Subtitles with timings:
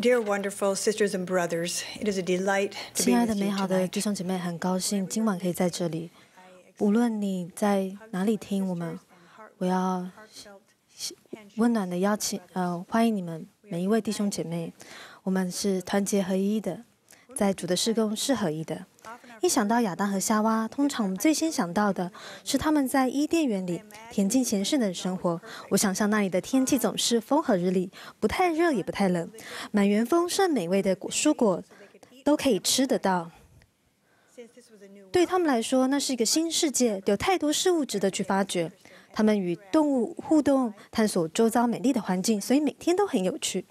[0.00, 3.52] Dear wonderful sisters and brothers, it is a delight to be 亲爱的 with 美 you
[3.52, 3.88] 好的 tonight.
[3.88, 6.12] 弟兄姐妹，很高兴今晚可以在这里。
[6.78, 8.96] 无论你在哪里听我们，
[9.56, 10.08] 我要
[11.56, 14.72] 温暖的邀请，呃，欢迎你们每一位弟兄姐妹。
[15.24, 16.84] 我们是团结合一的，
[17.38, 18.84] 在主的事工是合一的。
[19.40, 22.10] 一想到亚当和夏娃，通常我们最先想到的
[22.42, 23.80] 是他们在伊甸园里
[24.10, 25.40] 恬静闲适的生活。
[25.68, 29.30] 我想象那里的天气总是风和日丽，不太热也不太冷，
[29.70, 31.62] 满园丰盛美味的果蔬果
[32.24, 33.30] 都可以吃得到。
[35.12, 38.72] 对他们来说，那是一个新世界，有太多事物值得去发掘。
[39.12, 43.64] 他们与动物互动，探索周遭美丽的环境，所以每天都很有趣。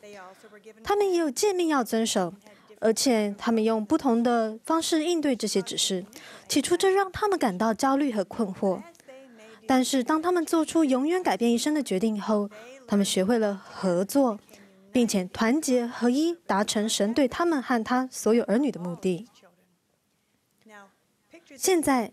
[0.86, 2.34] 他们也有诫命要遵守。
[2.80, 6.06] 而且他们用不同的方式应对这些指示，
[6.48, 8.82] 起初这让他们感到焦虑和困惑。
[9.66, 12.50] 但是当他们做出永远改变一生的决定后，
[12.88, 14.40] 他们学会了合作，
[14.92, 19.28] 并且团结合一，达成神对他们和他所有儿女的目的。
[21.56, 22.12] 现在，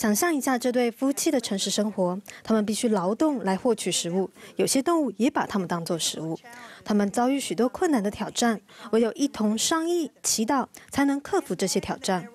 [0.00, 6.38] 想象一下这对夫妻的诚实生活，他们必须劳动来获取食物，有些动物也把他们当作食物。
[6.82, 8.58] 他们遭遇许多困难的挑战，
[8.92, 12.26] 唯有一同商议、祈祷，才能克服这些挑战。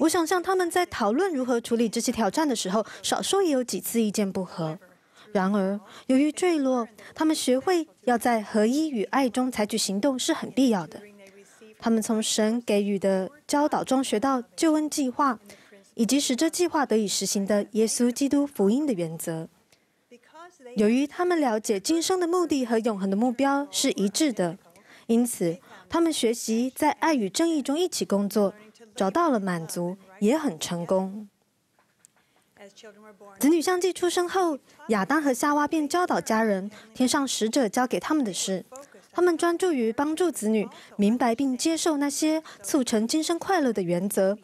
[0.00, 4.78] 我想象他们在讨论如何处理这些挑战的时候，少说也有几次意见不合。
[5.32, 11.00] 然而，由于坠落，他们学会要在合一与爱中采取行动是很必要的。
[11.80, 15.38] 他们从神给予的教导中学到救恩计划，
[15.94, 19.48] 以及使这计划得以实行的耶稣基督福音的原则。
[20.76, 24.58] 由于他们了解今生的目的和永恒的目标是一致的，
[25.06, 28.54] 因此他们学习在爱与正义中一起工作，
[28.96, 31.28] 找到了满足，也很成功。
[33.38, 38.64] 子女相继出生后，亚当和夏娃便教导家人天上使者教给他们的事。
[39.12, 44.36] 他们专注于帮助子女明白并接受那些促成今生快乐的原则。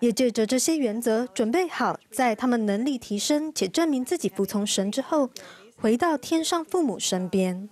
[0.00, 5.30] 也借着这些原则，准备好在他们能力提升且证明自己服从神之后，
[5.76, 7.68] 回到天上父母身边。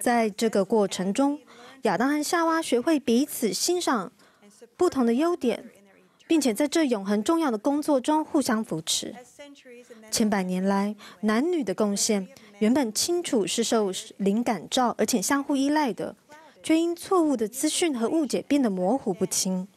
[0.00, 1.38] 在这个过程中，
[1.82, 4.12] 亚当和夏娃学会彼此欣赏
[4.76, 5.64] 不同的优点，
[6.26, 9.14] 并且在这永恒重要的工作中互相扶持。
[10.10, 16.16] 千百年来，男女的贡献原本清楚是受灵感召，而且相互依赖的，
[16.62, 19.68] 却因错误的资讯和误解变得模糊不清。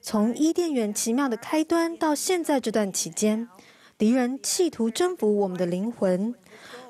[0.00, 3.48] 从伊甸园奇妙的开端到现在这段期间，
[3.96, 6.34] 敌人企图征服我们的灵魂，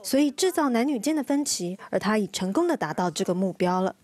[0.03, 3.97] 所以制造男女间的分歧，而他已成功的达到这个目标了。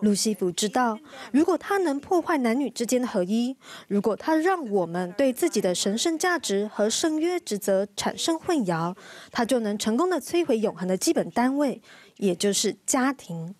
[0.00, 0.98] 路西弗知道，
[1.32, 3.56] 如果他能破坏男女之间的合一，
[3.88, 8.94] 如果他让我们对自己的神圣价值和圣约职责产生混淆，
[9.30, 11.80] 他就能成功的摧毁永恒的基本单位，
[12.16, 13.54] 也就是家庭。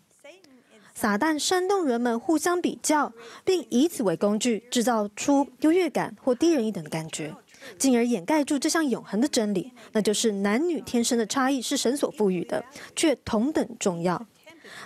[1.03, 3.13] 撒旦煽动人们互相比较，
[3.45, 7.35] 并以此为工具，制造出优越感或低人一等的感觉，
[7.77, 12.65] 进而掩盖住这项永恒的真理，那就是男女天生的差异是神所赋予的，
[12.95, 14.25] 却同等重要。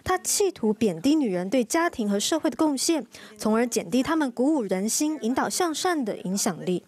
[0.03, 3.07] 他企图贬低女人对家庭和社会的贡献，
[3.37, 6.83] 从而减低他们鼓舞人心、引导向善的影响力。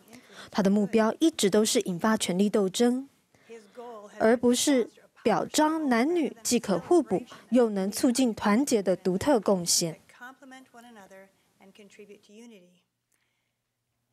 [0.50, 3.06] 他的目标一直都是引发权力斗争，
[4.19, 4.89] 而不是。
[5.22, 10.00] 表彰男女既可互补，又能促进团结的独特贡献。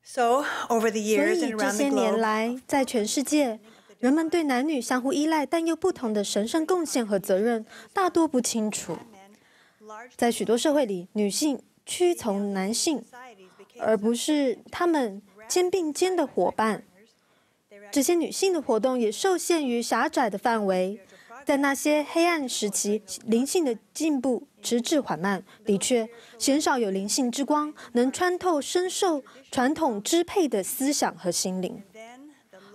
[0.02, 0.44] 所
[0.90, 3.58] 以这些年来，在全世界，
[3.98, 8.96] 人们对男女相互依赖但又不同的神圣贡献和责任大多不清楚。
[10.16, 13.04] 在许多社会里，女性屈从男性，
[13.78, 16.84] 而不是他们肩并肩的伙伴。
[17.90, 21.00] 这些女性的活动也受限于狭窄的范围，
[21.44, 25.42] 在那些黑暗时期，灵性的进步迟滞缓慢。
[25.64, 26.08] 的确，
[26.38, 31.82] 鲜少有灵性之光能穿透深受传统支配的思想和心灵。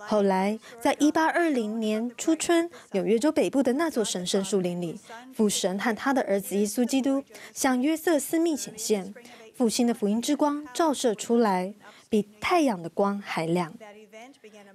[0.04, 4.98] 后来，在一八二零年初春，纽约州北部的那座神圣树林里，
[5.32, 7.22] 父神和他的儿子耶稣基督
[7.52, 9.14] 向约瑟斯密显现，
[9.54, 11.74] 复兴的福音之光照射出来，
[12.08, 13.72] 比太阳的光还亮。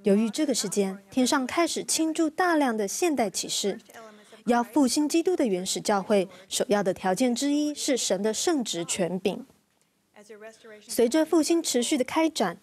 [0.04, 3.80] 由于这个时间，天上开始倾注大量的现代启示。
[4.46, 9.46] 要复兴基督的原始教会，首要的条件之一是神的圣职权柄。
[10.82, 12.58] 随着复兴持续的开展，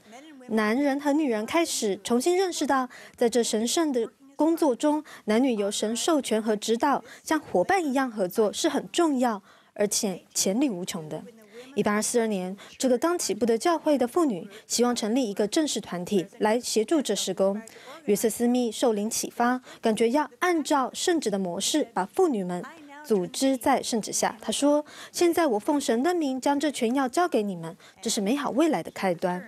[0.49, 9.43] 男人和女人开始重新认识到，在这神圣的工作中，男女由神授权和指导，像伙伴一样合作是很重要，
[9.75, 11.23] 而且潜力无穷的。
[11.75, 17.61] 一八四二年，这个刚起步的教会的妇女希望成立一个正式团体来协助这事工。
[18.05, 22.63] 约瑟斯密受灵启发，感觉要按照圣旨的模式，把妇女们
[23.05, 24.37] 组织在圣旨下。
[24.41, 29.43] 他说：“现在我奉神的名将这权要交给你们，这是美好未来的开端。”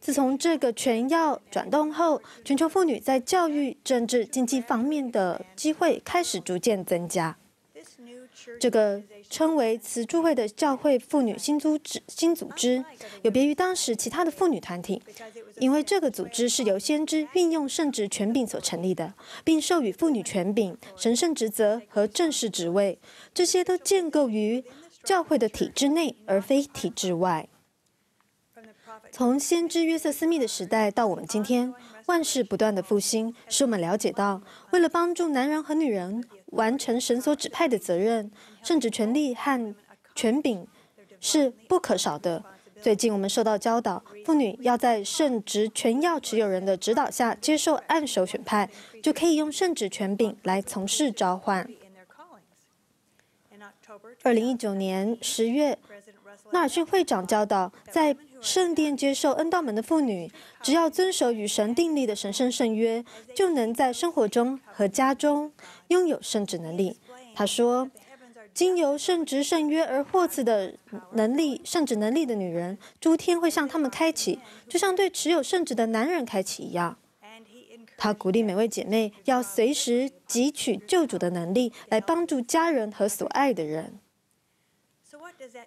[0.00, 7.36] 自从这个权要转动后，全球妇女在教育、政治、经济方面的机会开始逐渐增加。
[8.60, 12.84] 这个称为慈助会的教会妇女新组织，新组织
[13.22, 15.02] 有别于当时其他的妇女团体，
[15.58, 19.14] 因为这个组织是由先知运用圣职权柄所成立的，
[19.44, 22.98] 并授予妇女权柄、神圣职责和正式职位，
[23.34, 24.64] 这些都建构于
[25.02, 27.48] 教会的体制内，而非体制外。
[29.12, 31.72] 从先知约瑟斯密的时代到我们今天，
[32.06, 34.42] 万事不断的复兴，使我们了解到，
[34.72, 38.30] 为了帮助男人和女人完成神所指派的责任，
[38.62, 39.74] 圣旨权利和
[40.14, 40.66] 权柄
[41.20, 42.44] 是不可少的。
[42.80, 48.70] 最近我们受到教导，妇女要在圣职权要持有人的指导下接受按手选派，
[49.02, 51.68] 就可以用圣旨权柄来从事召唤。
[54.22, 55.78] 二零一九年十月，
[56.52, 60.30] 纳尔逊会长教导，在圣殿接受恩道门的妇女，
[60.62, 63.04] 只要遵守与神订立的神圣圣约，
[63.34, 65.52] 就能在生活中和家中
[65.88, 66.98] 拥有圣职能力。
[67.34, 67.90] 他说
[68.54, 70.74] ：“经由圣职圣约而获赐的
[71.12, 76.96] 能力，圣职能力的女人，诸天会向他们开启，就像对持有圣职的男人开启一样。”
[77.98, 83.98] 他鼓励每位姐妹要随时汲取救主的能力，来帮助家人和所爱的人。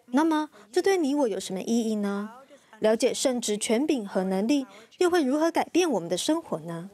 [0.08, 2.32] 那么，这对你我有什么意义呢？
[2.80, 4.66] 了解圣职权柄和能力，
[5.00, 6.90] 又会如何改变我们的生活呢？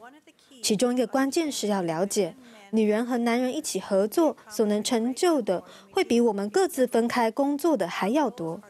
[0.60, 2.34] 其中一个关键是要了解，
[2.72, 5.62] 女人和男人一起合作所能成就的，
[5.92, 8.60] 会比我们各自分开工作的还要多。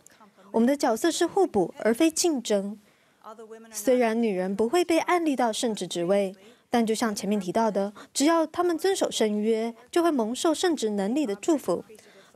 [0.53, 2.79] 我们的角色是互补，而非竞争。
[3.70, 6.35] 虽然女人不会被按立到圣职职位，
[6.70, 11.85] 但就像前面提到的，只要他们遵守圣约，就会蒙受圣职能力的祝福。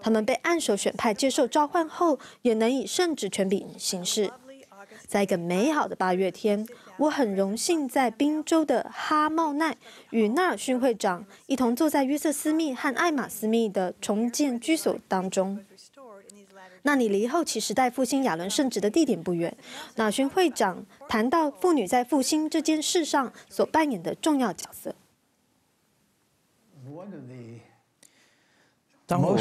[0.01, 4.31] 他们被按手选派接受召唤后，也能以圣职权柄行事。
[5.07, 9.77] 在一个美好的八月天，我很荣幸在宾州的哈茂奈
[10.11, 15.65] 与纳尔逊会长一同坐在约瑟斯密和艾玛斯密的重建居所当中。
[16.83, 19.57] 那里离后期时代复兴亚伦圣职的地点不远。
[19.97, 24.95] 纳尔逊会长谈到妇女在复兴这件事上所扮演的重要角色。
[29.07, 29.37] 当我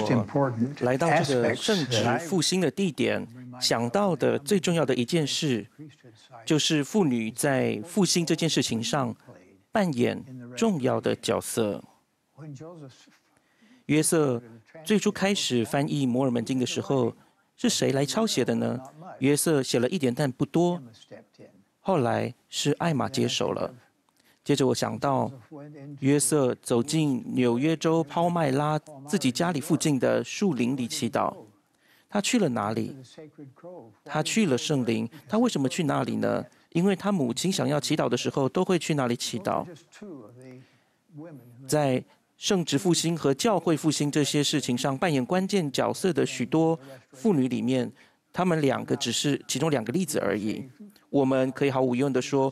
[0.82, 3.26] 来到这个圣职复兴的地点，
[3.60, 5.66] 想到的最重要的一件事，
[6.46, 9.16] 就是妇女在复兴这件事情上
[9.72, 10.24] 扮演
[10.56, 11.82] 重要的角色。
[13.92, 14.42] 约瑟
[14.86, 17.14] 最初开始翻译摩尔门经的时候，
[17.58, 18.80] 是谁来抄写的呢？
[19.20, 20.82] 约瑟写了一点，但不多。
[21.82, 23.74] 后来是艾玛接手了。
[24.46, 25.30] 接着我想到，
[26.00, 31.36] 约瑟走进纽约州抛麦拉自己家里附近的树林里祈祷。
[32.10, 32.96] 他去了哪里？
[34.06, 35.08] 他去了圣林。
[35.28, 36.44] 他为什么去那里呢？
[36.70, 39.68] 因为他母亲想要祈祷的时候，都会去那里祈祷。
[41.68, 42.02] 在
[42.42, 46.78] 圣职复兴和教会复兴这些事情上扮演关键角色的许多
[47.12, 47.90] 妇女里面，
[48.34, 50.68] 她们两个只是其中两个例子而已。
[51.12, 52.52] 我们可以毫无疑问地说，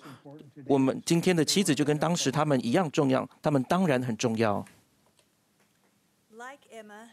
[0.68, 4.64] 我们今天的妻子就跟当时她们一样重要，她们当然很重要。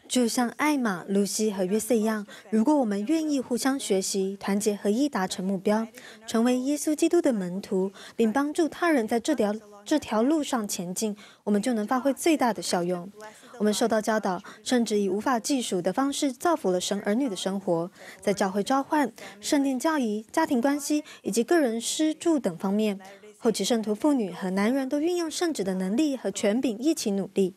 [0.07, 5.87] 就像艾玛、露西和约瑟一样，如果我们愿意互相学习、团结合一，达成目标，
[6.25, 9.53] 成为耶稣基督的门徒，并帮助他人在这条
[9.85, 13.09] 这条路上前进，我们就能发挥最大的效用。
[13.57, 17.89] 我们受到教导，甚至以无法计数的方式造福了神儿女的生活，
[18.21, 22.99] 在教会召唤、圣殿教义、家庭关系以及个人施助等方面。
[23.39, 27.55] 后期圣徒妇女和男人都运用圣职的能力和权柄一起努力。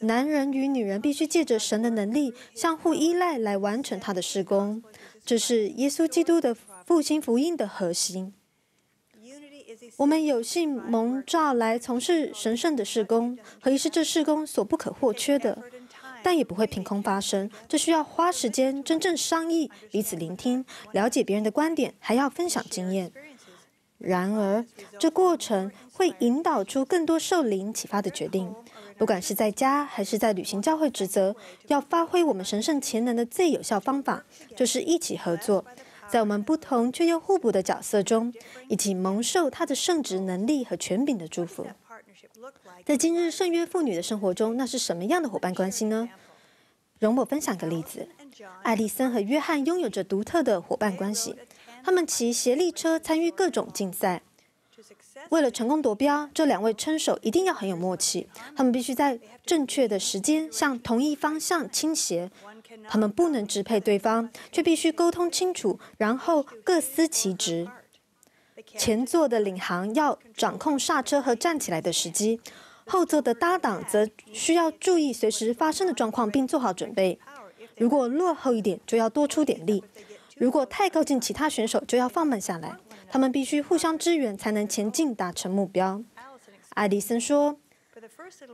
[0.00, 4.82] 男人与女人必须借着神的能力相互依赖来完成他的事工，
[5.24, 6.54] 这是耶稣基督的
[6.86, 8.34] 复兴福音的核心。
[9.96, 15.62] 我们有幸蒙召来从事神圣的事工，合一是这事工所不可或缺的，
[16.22, 17.50] 但也不会凭空发生。
[17.66, 23.12] 这需要花时间真正商议、彼此聆听、了解别人的观点，还要分享经验。
[23.98, 24.64] 然而，
[24.98, 28.54] 这过程会引导出更多受灵启发的决定。
[28.98, 31.34] 不管是在家还是在履行教会职责，
[31.68, 34.24] 要发挥我们神圣潜能的最有效方法，
[34.56, 35.64] 就是一起合作，
[36.08, 38.34] 在我们不同却又互补的角色中，
[38.68, 41.66] 一起蒙受他的圣职能力和权柄的祝福。
[42.84, 46.08] 在今日圣约妇女的生活中，那是什么样的伙伴关系呢？
[46.98, 48.08] 容我分享个例子：
[48.62, 51.36] 艾丽森和约翰拥有着独特的伙伴关系。
[51.84, 54.22] 他们骑协力车参与各种竞赛，
[55.30, 58.28] 为了成功夺标，这两位车手一定要很有默契。
[58.56, 62.30] 他们必须在正确的时间向同一方向倾斜。
[62.88, 67.68] 他们不能支配对方，却必须沟通清楚，然后各司其职。
[68.76, 72.40] 前座的领航要掌控刹车和站起来的时机，
[72.86, 77.18] 后座的搭档则需要注意随时发生的状况，并做好准备。
[77.76, 79.82] 如果落后一点，就要多出点力；
[80.36, 82.76] 如果太靠近其他选手，就要放慢下来。
[83.10, 86.02] 他们必须互相支援，才能前进，达成目标。
[86.74, 87.56] 艾迪森说，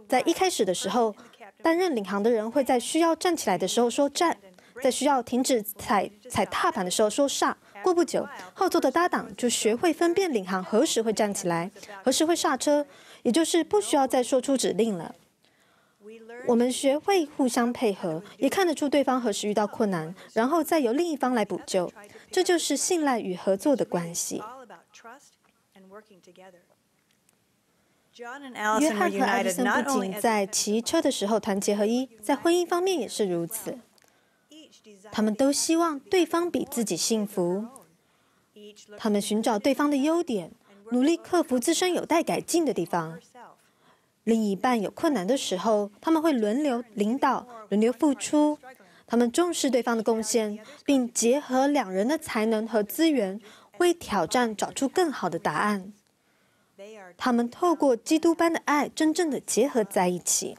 [0.08, 1.14] 在一开始的时候，
[1.62, 4.36] 担任领航的人会在需要站起来的时候说站，
[4.82, 7.56] 在需要停止踩踩踏板的时候说刹。
[7.82, 11.70] 过不久，后座的搭档就学会分辨领航何时会站起来，
[12.02, 12.86] 何时会刹车，
[13.22, 15.14] 也就是不需要再说出指令了。
[16.46, 21.92] 我们学会互相配合，也看得出对方何时遇到困难，然后再由另一方来补救。
[22.34, 24.42] 这就是信赖与合作的关系。
[28.80, 33.78] 约翰和艾迪森不仅在骑车的时候团结合一，在婚姻方面也是如此。
[35.12, 37.68] 他们都希望对方比自己幸福。
[38.96, 40.50] 他们寻找对方的优点，
[40.90, 43.16] 努力克服自身有待改进的地方。
[44.24, 48.58] 另一半有困难的时候，他们会轮流领导、轮流付出。
[49.14, 53.40] 他们重视对方的贡献，并结合两人的才能和资源，
[53.78, 55.92] 为挑战找出更好的答案。
[57.16, 60.58] 他们透过基督般的爱，真正的结合在一起。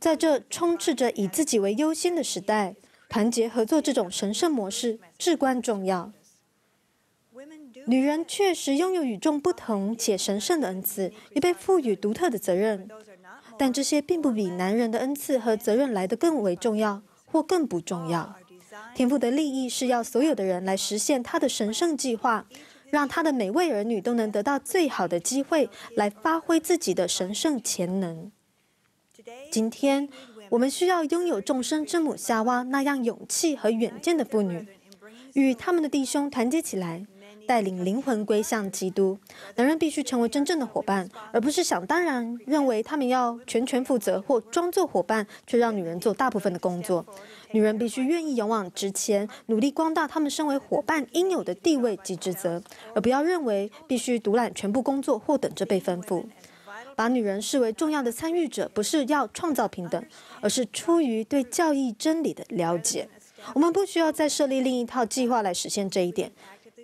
[0.00, 2.76] 在这充斥着以自己为优先的时代，
[3.08, 6.12] 团结合作这种神圣模式至关重要。
[7.86, 12.88] 女人确实拥有与众不同且神圣的恩赐，也被赋予独特的责任，
[13.60, 18.34] 但这些并不比男人的恩赐和责任来得更为重要，或更不重要。
[18.94, 22.46] 天父的利益是要所有的人来实现他的神圣计划，
[22.88, 28.32] 让他的每位儿女都能得到最好的机会来发挥自己的神圣潜能。
[29.50, 30.08] 今天，
[30.48, 34.66] 我们需要拥有众生之母夏娃那样勇气和远见的妇女，
[35.34, 37.04] 与他们的弟兄团结起来。
[37.46, 39.18] 带领灵魂归向基督，
[39.56, 47.04] 男人必须成为真正的伙伴，而不是想当然认为他们要全权负责或装作伙伴，却让女人做大部分的工作。
[47.52, 52.62] 女人必须愿意勇往直前，努力光大他们身为伙伴应有的地位及职责，
[52.94, 56.24] 而不要认为必须独揽全部工作或等着被吩咐。
[56.94, 60.04] 把女人视为重要的参与者，不是要创造平等，
[60.40, 63.08] 而是出于对教义真理的了解。
[63.54, 66.30] 我们不需要再设立另一套计划来实现这一点。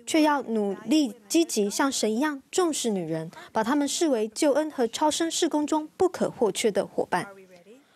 [0.07, 7.27] 却要努力积极，像神一样重视女人，把她们视为救恩和超生事工中不可或缺的伙伴。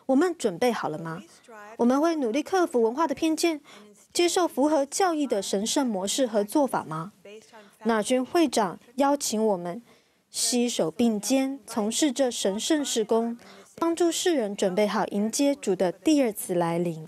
[0.06, 1.24] 我们准备好了吗？
[1.78, 3.62] 我们会努力克服文化的偏见，
[4.12, 7.14] 接受符合教义的神圣模式和做法吗？
[7.86, 9.82] 纳军会长邀请我们
[10.30, 13.38] 携手并肩，从事这神圣事工，
[13.76, 17.08] 帮助世人准备好迎接主的第二次来临。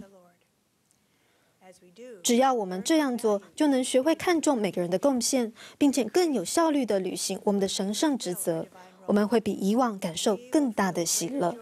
[2.23, 8.65] 只要我们这样做，就能学会看重每个人的贡献，并且更有效率地履行我们的神圣职责。
[9.05, 11.53] 我们会比以往感受更大的喜乐。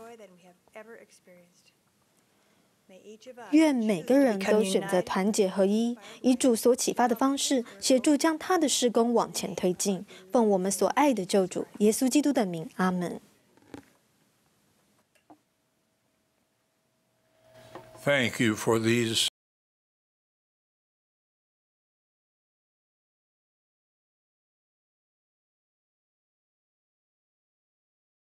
[3.51, 10.05] 愿每个人都选择团结合一，以主所启发的方式，协助将他的事工往前推进。
[10.31, 13.19] 奉我们所爱的救主耶稣基督的名，阿门。
[18.03, 19.30] Thank you for these.